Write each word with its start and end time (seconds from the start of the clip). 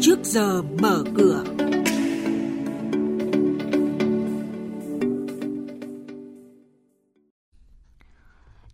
trước 0.00 0.18
giờ 0.24 0.62
mở 0.62 1.04
cửa. 1.16 1.44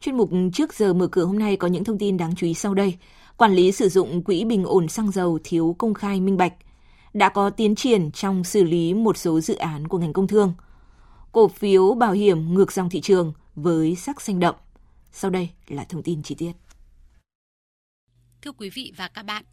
Chuyên 0.00 0.16
mục 0.16 0.30
trước 0.52 0.74
giờ 0.74 0.94
mở 0.94 1.06
cửa 1.06 1.24
hôm 1.24 1.38
nay 1.38 1.56
có 1.56 1.68
những 1.68 1.84
thông 1.84 1.98
tin 1.98 2.16
đáng 2.16 2.34
chú 2.36 2.46
ý 2.46 2.54
sau 2.54 2.74
đây. 2.74 2.98
Quản 3.36 3.54
lý 3.54 3.72
sử 3.72 3.88
dụng 3.88 4.22
quỹ 4.22 4.44
bình 4.44 4.64
ổn 4.64 4.88
xăng 4.88 5.10
dầu 5.10 5.38
thiếu 5.44 5.76
công 5.78 5.94
khai 5.94 6.20
minh 6.20 6.36
bạch. 6.36 6.52
Đã 7.14 7.28
có 7.28 7.50
tiến 7.50 7.74
triển 7.74 8.10
trong 8.10 8.44
xử 8.44 8.64
lý 8.64 8.94
một 8.94 9.16
số 9.16 9.40
dự 9.40 9.54
án 9.54 9.88
của 9.88 9.98
ngành 9.98 10.12
công 10.12 10.26
thương. 10.26 10.54
Cổ 11.32 11.48
phiếu 11.48 11.94
bảo 11.94 12.12
hiểm 12.12 12.54
ngược 12.54 12.72
dòng 12.72 12.90
thị 12.90 13.00
trường 13.00 13.32
với 13.54 13.96
sắc 13.96 14.20
xanh 14.20 14.40
đậm. 14.40 14.54
Sau 15.12 15.30
đây 15.30 15.50
là 15.68 15.84
thông 15.84 16.02
tin 16.02 16.22
chi 16.22 16.34
tiết. 16.34 16.52
Thưa 18.42 18.52
quý 18.52 18.70
vị 18.70 18.92
và 18.96 19.08
các 19.08 19.22
bạn, 19.22 19.44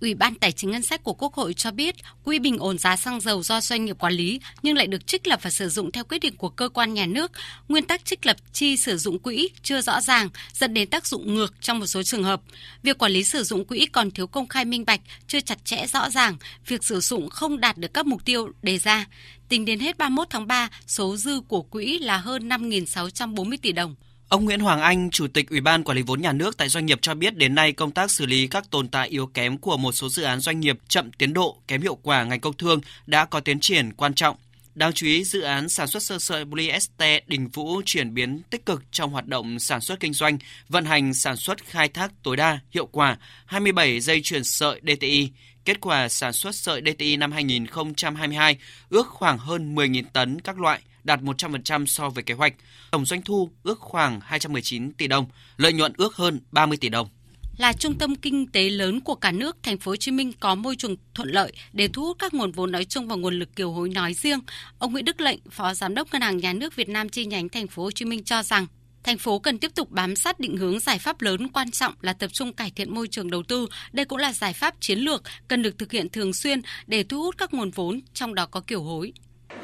Ủy 0.00 0.14
ban 0.14 0.34
Tài 0.34 0.52
chính 0.52 0.70
Ngân 0.70 0.82
sách 0.82 1.04
của 1.04 1.12
Quốc 1.12 1.34
hội 1.34 1.54
cho 1.54 1.70
biết 1.70 1.94
quỹ 2.24 2.38
bình 2.38 2.58
ổn 2.58 2.78
giá 2.78 2.96
xăng 2.96 3.20
dầu 3.20 3.42
do 3.42 3.60
doanh 3.60 3.84
nghiệp 3.84 3.96
quản 3.98 4.12
lý 4.12 4.40
nhưng 4.62 4.76
lại 4.76 4.86
được 4.86 5.06
trích 5.06 5.26
lập 5.26 5.40
và 5.42 5.50
sử 5.50 5.68
dụng 5.68 5.92
theo 5.92 6.04
quyết 6.04 6.18
định 6.18 6.36
của 6.36 6.48
cơ 6.48 6.68
quan 6.68 6.94
nhà 6.94 7.06
nước. 7.06 7.32
Nguyên 7.68 7.84
tắc 7.84 8.04
trích 8.04 8.26
lập 8.26 8.36
chi 8.52 8.76
sử 8.76 8.98
dụng 8.98 9.18
quỹ 9.18 9.48
chưa 9.62 9.80
rõ 9.80 10.00
ràng, 10.00 10.28
dẫn 10.52 10.74
đến 10.74 10.90
tác 10.90 11.06
dụng 11.06 11.34
ngược 11.34 11.54
trong 11.60 11.78
một 11.78 11.86
số 11.86 12.02
trường 12.02 12.24
hợp. 12.24 12.42
Việc 12.82 12.98
quản 12.98 13.12
lý 13.12 13.24
sử 13.24 13.44
dụng 13.44 13.64
quỹ 13.64 13.86
còn 13.86 14.10
thiếu 14.10 14.26
công 14.26 14.48
khai 14.48 14.64
minh 14.64 14.84
bạch, 14.84 15.00
chưa 15.26 15.40
chặt 15.40 15.64
chẽ 15.64 15.86
rõ 15.86 16.10
ràng, 16.10 16.36
việc 16.66 16.84
sử 16.84 17.00
dụng 17.00 17.30
không 17.30 17.60
đạt 17.60 17.78
được 17.78 17.94
các 17.94 18.06
mục 18.06 18.24
tiêu 18.24 18.52
đề 18.62 18.78
ra. 18.78 19.06
Tính 19.48 19.64
đến 19.64 19.80
hết 19.80 19.98
31 19.98 20.26
tháng 20.30 20.46
3, 20.46 20.68
số 20.86 21.16
dư 21.16 21.40
của 21.40 21.62
quỹ 21.62 21.98
là 21.98 22.16
hơn 22.16 22.48
5.640 22.48 23.56
tỷ 23.62 23.72
đồng. 23.72 23.94
Ông 24.28 24.44
Nguyễn 24.44 24.60
Hoàng 24.60 24.80
Anh, 24.80 25.10
Chủ 25.10 25.26
tịch 25.26 25.50
Ủy 25.50 25.60
ban 25.60 25.84
Quản 25.84 25.96
lý 25.96 26.02
vốn 26.02 26.20
nhà 26.20 26.32
nước 26.32 26.56
tại 26.56 26.68
doanh 26.68 26.86
nghiệp 26.86 26.98
cho 27.02 27.14
biết 27.14 27.36
đến 27.36 27.54
nay 27.54 27.72
công 27.72 27.90
tác 27.90 28.10
xử 28.10 28.26
lý 28.26 28.46
các 28.46 28.70
tồn 28.70 28.88
tại 28.88 29.08
yếu 29.08 29.26
kém 29.26 29.58
của 29.58 29.76
một 29.76 29.92
số 29.92 30.08
dự 30.08 30.22
án 30.22 30.40
doanh 30.40 30.60
nghiệp 30.60 30.78
chậm 30.88 31.12
tiến 31.12 31.32
độ, 31.32 31.56
kém 31.68 31.82
hiệu 31.82 31.94
quả 31.94 32.24
ngành 32.24 32.40
công 32.40 32.56
thương 32.56 32.80
đã 33.06 33.24
có 33.24 33.40
tiến 33.40 33.60
triển 33.60 33.92
quan 33.92 34.14
trọng. 34.14 34.36
Đáng 34.74 34.92
chú 34.92 35.06
ý, 35.06 35.24
dự 35.24 35.40
án 35.40 35.68
sản 35.68 35.86
xuất 35.88 36.02
sơ 36.02 36.18
sợi 36.18 36.44
polyester 36.44 37.22
Đình 37.26 37.48
Vũ 37.48 37.82
chuyển 37.84 38.14
biến 38.14 38.42
tích 38.50 38.66
cực 38.66 38.82
trong 38.90 39.12
hoạt 39.12 39.26
động 39.26 39.58
sản 39.58 39.80
xuất 39.80 40.00
kinh 40.00 40.12
doanh, 40.12 40.38
vận 40.68 40.84
hành 40.84 41.14
sản 41.14 41.36
xuất 41.36 41.64
khai 41.64 41.88
thác 41.88 42.12
tối 42.22 42.36
đa, 42.36 42.58
hiệu 42.70 42.86
quả 42.86 43.16
27 43.46 44.00
dây 44.00 44.20
chuyển 44.22 44.44
sợi 44.44 44.80
DTI. 44.82 45.30
Kết 45.64 45.80
quả 45.80 46.08
sản 46.08 46.32
xuất 46.32 46.54
sợi 46.54 46.82
DTI 46.86 47.16
năm 47.16 47.32
2022 47.32 48.56
ước 48.88 49.06
khoảng 49.06 49.38
hơn 49.38 49.74
10.000 49.74 50.04
tấn 50.12 50.40
các 50.40 50.58
loại, 50.58 50.80
đạt 51.04 51.20
100% 51.20 51.86
so 51.86 52.08
với 52.08 52.24
kế 52.24 52.34
hoạch. 52.34 52.54
Tổng 52.90 53.06
doanh 53.06 53.22
thu 53.22 53.50
ước 53.62 53.80
khoảng 53.80 54.20
219 54.20 54.92
tỷ 54.92 55.06
đồng, 55.06 55.26
lợi 55.56 55.72
nhuận 55.72 55.92
ước 55.96 56.16
hơn 56.16 56.40
30 56.52 56.78
tỷ 56.80 56.88
đồng 56.88 57.08
là 57.58 57.72
trung 57.72 57.94
tâm 57.94 58.14
kinh 58.14 58.46
tế 58.46 58.70
lớn 58.70 59.00
của 59.00 59.14
cả 59.14 59.32
nước, 59.32 59.56
thành 59.62 59.78
phố 59.78 59.90
Hồ 59.90 59.96
Chí 59.96 60.10
Minh 60.10 60.32
có 60.40 60.54
môi 60.54 60.76
trường 60.76 60.96
thuận 61.14 61.28
lợi 61.28 61.52
để 61.72 61.88
thu 61.88 62.04
hút 62.04 62.16
các 62.18 62.34
nguồn 62.34 62.52
vốn 62.52 62.72
nói 62.72 62.84
chung 62.84 63.08
và 63.08 63.16
nguồn 63.16 63.38
lực 63.38 63.56
kiều 63.56 63.72
hối 63.72 63.88
nói 63.88 64.14
riêng. 64.14 64.40
Ông 64.78 64.92
Nguyễn 64.92 65.04
Đức 65.04 65.20
Lệnh, 65.20 65.38
Phó 65.50 65.74
Giám 65.74 65.94
đốc 65.94 66.12
Ngân 66.12 66.22
hàng 66.22 66.36
Nhà 66.36 66.52
nước 66.52 66.76
Việt 66.76 66.88
Nam 66.88 67.08
chi 67.08 67.24
nhánh 67.24 67.48
thành 67.48 67.66
phố 67.66 67.82
Hồ 67.82 67.90
Chí 67.90 68.04
Minh 68.04 68.24
cho 68.24 68.42
rằng 68.42 68.66
thành 69.02 69.18
phố 69.18 69.38
cần 69.38 69.58
tiếp 69.58 69.74
tục 69.74 69.90
bám 69.90 70.16
sát 70.16 70.40
định 70.40 70.56
hướng 70.56 70.80
giải 70.80 70.98
pháp 70.98 71.22
lớn 71.22 71.48
quan 71.48 71.70
trọng 71.70 71.94
là 72.00 72.12
tập 72.12 72.28
trung 72.32 72.52
cải 72.52 72.70
thiện 72.70 72.94
môi 72.94 73.08
trường 73.08 73.30
đầu 73.30 73.42
tư. 73.42 73.66
Đây 73.92 74.04
cũng 74.04 74.18
là 74.18 74.32
giải 74.32 74.52
pháp 74.52 74.74
chiến 74.80 74.98
lược 74.98 75.22
cần 75.48 75.62
được 75.62 75.78
thực 75.78 75.92
hiện 75.92 76.08
thường 76.08 76.32
xuyên 76.32 76.60
để 76.86 77.04
thu 77.04 77.22
hút 77.22 77.38
các 77.38 77.54
nguồn 77.54 77.70
vốn, 77.70 78.00
trong 78.14 78.34
đó 78.34 78.46
có 78.46 78.60
kiều 78.60 78.82
hối 78.82 79.12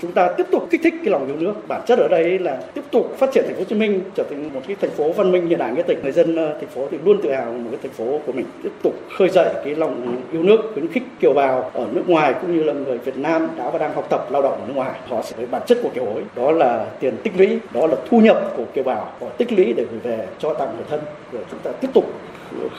chúng 0.04 0.12
ta 0.12 0.28
tiếp 0.36 0.46
tục 0.50 0.66
kích 0.70 0.80
thích 0.84 0.94
cái 1.04 1.10
lòng 1.10 1.26
yêu 1.26 1.36
nước. 1.36 1.54
Bản 1.68 1.82
chất 1.86 1.98
ở 1.98 2.08
đây 2.08 2.38
là 2.38 2.58
tiếp 2.74 2.80
tục 2.90 3.16
phát 3.18 3.32
triển 3.32 3.44
thành 3.44 3.54
phố 3.54 3.58
Hồ 3.58 3.64
Chí 3.64 3.74
Minh, 3.76 4.00
trở 4.14 4.24
thành 4.30 4.54
một 4.54 4.60
cái 4.66 4.76
thành 4.80 4.90
phố 4.90 5.12
văn 5.12 5.32
minh, 5.32 5.46
hiện 5.46 5.58
đại, 5.58 5.72
nghĩa 5.72 5.82
tình. 5.82 5.98
Người 6.02 6.12
dân 6.12 6.36
ờ, 6.36 6.52
thành 6.52 6.68
phố 6.68 6.88
thì 6.90 6.98
luôn 7.04 7.22
tự 7.22 7.32
hào 7.32 7.52
một 7.52 7.68
cái 7.70 7.78
thành 7.82 7.92
phố 7.92 8.20
của 8.26 8.32
mình. 8.32 8.46
Tiếp 8.62 8.70
tục 8.82 8.94
khơi 9.18 9.28
dậy 9.28 9.48
cái 9.64 9.74
lòng 9.74 10.16
yêu 10.32 10.42
nước, 10.42 10.60
khuyến 10.74 10.88
khích 10.88 11.02
kiều 11.20 11.32
bào 11.32 11.70
ở 11.74 11.86
nước 11.92 12.02
ngoài 12.06 12.34
cũng 12.40 12.56
như 12.56 12.62
là 12.62 12.72
người 12.72 12.98
Việt 12.98 13.16
Nam 13.16 13.48
đã 13.58 13.70
và 13.70 13.78
đang 13.78 13.94
học 13.94 14.06
tập, 14.10 14.26
lao 14.30 14.42
động 14.42 14.52
ở 14.52 14.66
nước 14.66 14.74
ngoài. 14.76 15.00
Họ 15.08 15.22
sẽ 15.22 15.36
với 15.36 15.46
bản 15.46 15.62
chất 15.66 15.78
của 15.82 15.90
kiều 15.94 16.04
hối 16.04 16.22
đó 16.36 16.50
là 16.50 16.86
tiền 17.00 17.16
tích 17.22 17.32
lũy, 17.38 17.58
đó 17.74 17.86
là 17.86 17.96
thu 18.10 18.20
nhập 18.20 18.52
của 18.56 18.64
kiều 18.74 18.84
bào. 18.84 19.12
Họ 19.20 19.26
tích 19.38 19.52
lũy 19.52 19.72
để 19.72 19.84
gửi 19.90 20.00
về 20.02 20.26
cho 20.38 20.54
tặng 20.54 20.68
người 20.76 20.86
thân. 20.90 21.00
Rồi 21.32 21.42
chúng 21.50 21.60
ta 21.60 21.70
tiếp 21.80 21.88
tục 21.94 22.04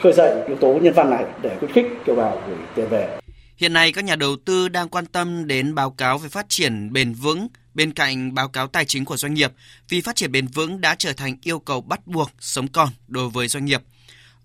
khơi 0.02 0.12
dậy 0.12 0.32
yếu 0.46 0.56
tố 0.56 0.74
nhân 0.82 0.92
văn 0.92 1.10
này 1.10 1.24
để 1.42 1.50
khuyến 1.58 1.72
khích 1.72 1.86
kiều 2.04 2.14
bào 2.14 2.38
gửi 2.46 2.56
tiền 2.74 2.86
về. 2.90 3.25
Hiện 3.56 3.72
nay 3.72 3.92
các 3.92 4.04
nhà 4.04 4.16
đầu 4.16 4.36
tư 4.36 4.68
đang 4.68 4.88
quan 4.88 5.06
tâm 5.06 5.46
đến 5.46 5.74
báo 5.74 5.90
cáo 5.90 6.18
về 6.18 6.28
phát 6.28 6.46
triển 6.48 6.92
bền 6.92 7.12
vững 7.12 7.48
bên 7.74 7.92
cạnh 7.92 8.34
báo 8.34 8.48
cáo 8.48 8.66
tài 8.66 8.84
chính 8.84 9.04
của 9.04 9.16
doanh 9.16 9.34
nghiệp 9.34 9.52
vì 9.88 10.00
phát 10.00 10.16
triển 10.16 10.32
bền 10.32 10.46
vững 10.46 10.80
đã 10.80 10.94
trở 10.98 11.12
thành 11.12 11.36
yêu 11.42 11.58
cầu 11.58 11.80
bắt 11.80 12.06
buộc 12.06 12.30
sống 12.40 12.68
còn 12.68 12.88
đối 13.08 13.28
với 13.28 13.48
doanh 13.48 13.64
nghiệp. 13.64 13.82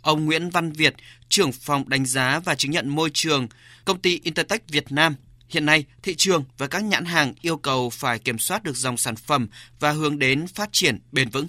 Ông 0.02 0.26
Nguyễn 0.26 0.50
Văn 0.50 0.72
Việt, 0.72 0.96
trưởng 1.30 1.52
phòng 1.52 1.90
đánh 1.90 2.06
giá 2.06 2.40
và 2.40 2.56
chứng 2.56 2.72
nhận 2.72 2.90
môi 2.90 3.10
trường, 3.14 3.48
công 3.86 4.00
ty 4.00 4.20
Intertech 4.24 4.70
Việt 4.70 4.92
Nam 4.92 5.16
Hiện 5.52 5.66
nay, 5.66 5.86
thị 6.04 6.16
trường 6.18 6.44
và 6.58 6.68
các 6.68 6.84
nhãn 6.84 7.06
hàng 7.06 7.34
yêu 7.42 7.58
cầu 7.58 7.90
phải 7.90 8.20
kiểm 8.20 8.40
soát 8.40 8.64
được 8.64 8.76
dòng 8.76 8.98
sản 8.98 9.16
phẩm 9.16 9.48
và 9.80 9.92
hướng 9.92 10.20
đến 10.20 10.48
phát 10.48 10.70
triển 10.72 11.00
bền 11.12 11.30
vững 11.30 11.48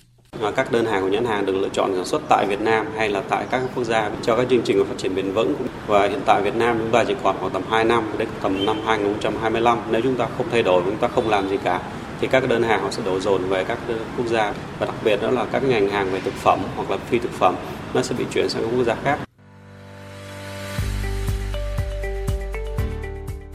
các 0.57 0.73
đơn 0.73 0.87
hàng 0.87 1.03
của 1.03 1.09
nhãn 1.09 1.25
hàng 1.25 1.47
được 1.47 1.53
lựa 1.53 1.69
chọn 1.69 1.95
sản 1.95 2.05
xuất 2.05 2.23
tại 2.29 2.47
Việt 2.49 2.61
Nam 2.61 2.87
hay 2.97 3.09
là 3.09 3.23
tại 3.29 3.47
các 3.51 3.63
quốc 3.75 3.85
gia 3.85 4.11
cho 4.23 4.37
các 4.37 4.47
chương 4.51 4.63
trình 4.65 4.85
phát 4.85 4.95
triển 4.99 5.15
bền 5.15 5.33
vững. 5.33 5.55
Và 5.87 6.09
hiện 6.09 6.21
tại 6.27 6.43
Việt 6.43 6.57
Nam 6.57 6.79
chúng 6.79 6.91
ta 6.91 7.05
chỉ 7.05 7.15
còn 7.23 7.37
khoảng 7.41 7.53
tầm 7.53 7.63
2 7.71 7.85
năm 7.85 8.05
đến 8.19 8.29
tầm 8.43 8.67
năm 8.67 8.77
2025 8.87 9.79
nếu 9.91 10.01
chúng 10.01 10.17
ta 10.17 10.27
không 10.37 10.47
thay 10.51 10.63
đổi, 10.63 10.83
chúng 10.85 10.97
ta 10.97 11.09
không 11.09 11.29
làm 11.29 11.49
gì 11.49 11.57
cả, 11.65 11.81
thì 12.21 12.29
các 12.29 12.49
đơn 12.49 12.63
hàng 12.63 12.83
họ 12.83 12.91
sẽ 12.91 13.03
đổ 13.07 13.21
dồn 13.21 13.43
về 13.49 13.65
các 13.65 13.79
quốc 14.17 14.27
gia. 14.27 14.53
Và 14.79 14.87
đặc 14.87 14.95
biệt 15.05 15.23
đó 15.23 15.31
là 15.31 15.47
các 15.53 15.65
ngành 15.65 15.89
hàng 15.89 16.11
về 16.13 16.21
thực 16.21 16.35
phẩm 16.35 16.61
hoặc 16.77 16.91
là 16.91 16.97
phi 16.97 17.19
thực 17.19 17.33
phẩm, 17.33 17.55
nó 17.95 18.03
sẽ 18.03 18.15
bị 18.19 18.25
chuyển 18.35 18.49
sang 18.49 18.63
các 18.63 18.69
quốc 18.77 18.85
gia 18.85 18.95
khác. 18.95 19.19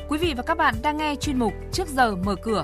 Quý 0.10 0.18
vị 0.18 0.34
và 0.38 0.44
các 0.44 0.58
bạn 0.58 0.76
đang 0.82 0.98
nghe 0.98 1.16
chuyên 1.16 1.40
mục 1.40 1.54
Trước 1.72 1.88
giờ 1.88 2.16
mở 2.16 2.36
cửa 2.44 2.64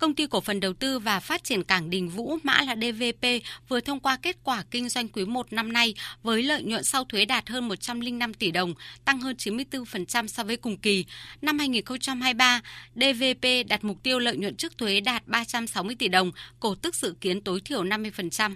Công 0.00 0.14
ty 0.14 0.26
cổ 0.26 0.40
phần 0.40 0.60
đầu 0.60 0.72
tư 0.72 0.98
và 0.98 1.20
phát 1.20 1.44
triển 1.44 1.64
cảng 1.64 1.90
Đình 1.90 2.08
Vũ, 2.08 2.38
mã 2.42 2.62
là 2.62 2.76
DVP, 2.76 3.26
vừa 3.68 3.80
thông 3.80 4.00
qua 4.00 4.16
kết 4.22 4.36
quả 4.44 4.64
kinh 4.70 4.88
doanh 4.88 5.08
quý 5.08 5.24
1 5.24 5.52
năm 5.52 5.72
nay 5.72 5.94
với 6.22 6.42
lợi 6.42 6.62
nhuận 6.62 6.84
sau 6.84 7.04
thuế 7.04 7.24
đạt 7.24 7.48
hơn 7.48 7.68
105 7.68 8.34
tỷ 8.34 8.50
đồng, 8.50 8.74
tăng 9.04 9.20
hơn 9.20 9.36
94% 9.38 10.26
so 10.26 10.44
với 10.44 10.56
cùng 10.56 10.76
kỳ. 10.76 11.04
Năm 11.42 11.58
2023, 11.58 12.60
DVP 12.94 13.68
đặt 13.68 13.84
mục 13.84 14.02
tiêu 14.02 14.18
lợi 14.18 14.36
nhuận 14.36 14.56
trước 14.56 14.78
thuế 14.78 15.00
đạt 15.00 15.26
360 15.26 15.96
tỷ 15.98 16.08
đồng, 16.08 16.32
cổ 16.60 16.74
tức 16.74 16.94
dự 16.94 17.14
kiến 17.20 17.40
tối 17.40 17.60
thiểu 17.60 17.84
50%. 17.84 18.54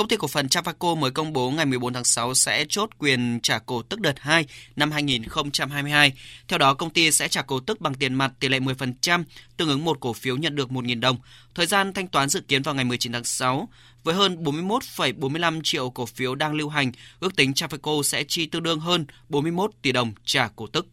Công 0.00 0.08
ty 0.08 0.16
cổ 0.16 0.28
phần 0.28 0.46
Trafaco 0.46 0.96
mới 0.96 1.10
công 1.10 1.32
bố 1.32 1.50
ngày 1.50 1.66
14 1.66 1.92
tháng 1.92 2.04
6 2.04 2.34
sẽ 2.34 2.64
chốt 2.68 2.90
quyền 2.98 3.40
trả 3.42 3.58
cổ 3.58 3.82
tức 3.82 4.00
đợt 4.00 4.20
2 4.20 4.46
năm 4.76 4.92
2022. 4.92 6.12
Theo 6.48 6.58
đó, 6.58 6.74
công 6.74 6.90
ty 6.90 7.10
sẽ 7.10 7.28
trả 7.28 7.42
cổ 7.42 7.60
tức 7.60 7.80
bằng 7.80 7.94
tiền 7.94 8.14
mặt 8.14 8.32
tỷ 8.40 8.48
lệ 8.48 8.58
10%, 8.58 9.24
tương 9.56 9.68
ứng 9.68 9.84
một 9.84 10.00
cổ 10.00 10.12
phiếu 10.12 10.36
nhận 10.36 10.56
được 10.56 10.70
1.000 10.70 11.00
đồng. 11.00 11.16
Thời 11.54 11.66
gian 11.66 11.92
thanh 11.92 12.08
toán 12.08 12.28
dự 12.28 12.40
kiến 12.40 12.62
vào 12.62 12.74
ngày 12.74 12.84
19 12.84 13.12
tháng 13.12 13.24
6. 13.24 13.68
Với 14.04 14.14
hơn 14.14 14.44
41,45 14.44 15.60
triệu 15.64 15.90
cổ 15.90 16.06
phiếu 16.06 16.34
đang 16.34 16.54
lưu 16.54 16.68
hành, 16.68 16.92
ước 17.20 17.36
tính 17.36 17.52
Trafaco 17.52 18.02
sẽ 18.02 18.24
chi 18.28 18.46
tương 18.46 18.62
đương 18.62 18.80
hơn 18.80 19.06
41 19.28 19.70
tỷ 19.82 19.92
đồng 19.92 20.12
trả 20.24 20.48
cổ 20.56 20.66
tức. 20.66 20.86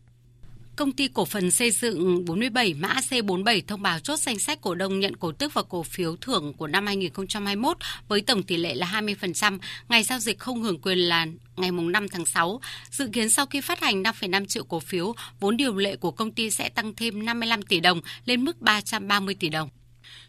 Công 0.77 0.91
ty 0.91 1.07
cổ 1.07 1.25
phần 1.25 1.51
xây 1.51 1.71
dựng 1.71 2.25
47 2.25 2.73
mã 2.73 2.95
C47 3.09 3.61
thông 3.67 3.81
báo 3.81 3.99
chốt 3.99 4.19
danh 4.19 4.39
sách 4.39 4.61
cổ 4.61 4.75
đông 4.75 4.99
nhận 4.99 5.15
cổ 5.15 5.31
tức 5.31 5.53
và 5.53 5.63
cổ 5.63 5.83
phiếu 5.83 6.15
thưởng 6.15 6.53
của 6.53 6.67
năm 6.67 6.85
2021 6.85 7.77
với 8.07 8.21
tổng 8.21 8.43
tỷ 8.43 8.57
lệ 8.57 8.75
là 8.75 9.01
20%, 9.01 9.59
ngày 9.89 10.03
giao 10.03 10.19
dịch 10.19 10.39
không 10.39 10.61
hưởng 10.61 10.81
quyền 10.81 10.97
là 10.97 11.25
ngày 11.55 11.71
5 11.71 12.07
tháng 12.09 12.25
6. 12.25 12.61
Dự 12.91 13.09
kiến 13.13 13.29
sau 13.29 13.45
khi 13.45 13.61
phát 13.61 13.79
hành 13.79 14.03
5,5 14.03 14.45
triệu 14.45 14.63
cổ 14.63 14.79
phiếu, 14.79 15.13
vốn 15.39 15.57
điều 15.57 15.75
lệ 15.75 15.95
của 15.95 16.11
công 16.11 16.31
ty 16.31 16.49
sẽ 16.49 16.69
tăng 16.69 16.95
thêm 16.95 17.25
55 17.25 17.61
tỷ 17.61 17.79
đồng 17.79 18.01
lên 18.25 18.45
mức 18.45 18.61
330 18.61 19.35
tỷ 19.39 19.49
đồng. 19.49 19.69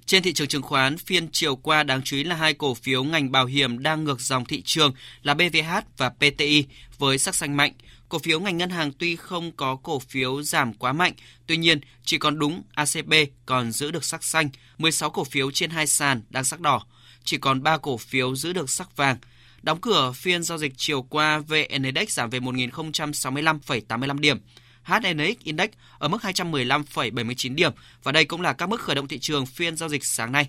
Trên 0.07 0.23
thị 0.23 0.33
trường 0.33 0.49
chứng 0.49 0.63
khoán, 0.63 0.99
phiên 0.99 1.29
chiều 1.33 1.57
qua 1.57 1.83
đáng 1.83 2.03
chú 2.05 2.17
ý 2.17 2.25
là 2.25 2.35
hai 2.35 2.55
cổ 2.55 2.75
phiếu 2.75 3.05
ngành 3.05 3.33
bảo 3.33 3.47
hiểm 3.47 3.83
đang 3.83 4.05
ngược 4.05 4.21
dòng 4.21 4.45
thị 4.45 4.63
trường 4.63 4.93
là 5.23 5.35
BVH 5.35 5.73
và 5.97 6.09
PTI 6.11 6.65
với 6.99 7.19
sắc 7.19 7.35
xanh 7.35 7.57
mạnh. 7.57 7.73
Cổ 8.09 8.19
phiếu 8.19 8.41
ngành 8.41 8.57
ngân 8.57 8.71
hàng 8.71 8.93
tuy 8.93 9.17
không 9.17 9.53
có 9.53 9.77
cổ 9.77 9.99
phiếu 9.99 10.43
giảm 10.43 10.75
quá 10.75 10.93
mạnh, 10.93 11.13
tuy 11.47 11.57
nhiên 11.57 11.81
chỉ 12.05 12.19
còn 12.19 12.39
đúng 12.39 12.63
ACB 12.75 13.13
còn 13.47 13.73
giữ 13.73 13.91
được 13.91 14.05
sắc 14.05 14.25
xanh, 14.25 14.51
16 14.79 15.11
cổ 15.11 15.25
phiếu 15.25 15.51
trên 15.51 15.71
hai 15.71 15.87
sàn 15.87 16.23
đang 16.31 16.45
sắc 16.45 16.61
đỏ, 16.61 16.87
chỉ 17.25 17.39
còn 17.39 17.63
3 17.63 17.77
cổ 17.79 17.97
phiếu 17.97 18.37
giữ 18.37 18.53
được 18.53 18.71
sắc 18.71 18.97
vàng. 18.97 19.17
Đóng 19.63 19.81
cửa 19.81 20.13
phiên 20.13 20.43
giao 20.43 20.59
dịch 20.59 20.73
chiều 20.77 21.03
qua, 21.03 21.39
VN 21.39 21.83
Index 21.83 22.09
giảm 22.09 22.31
về 22.31 22.39
1.065,85 22.39 24.19
điểm. 24.19 24.39
HNX 24.83 25.45
Index 25.45 25.69
ở 25.99 26.09
mức 26.09 26.23
215,79 26.23 27.55
điểm 27.55 27.73
và 28.03 28.13
đây 28.13 28.25
cũng 28.25 28.41
là 28.41 28.53
các 28.53 28.69
mức 28.69 28.81
khởi 28.81 28.95
động 28.97 29.09
thị 29.09 29.19
trường 29.19 29.47
phiên 29.47 29.77
giao 29.77 29.89
dịch 29.89 30.05
sáng 30.05 30.33
nay. 30.33 30.49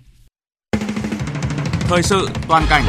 Thời 1.80 2.02
sự 2.02 2.28
toàn 2.48 2.66
cảnh 2.70 2.84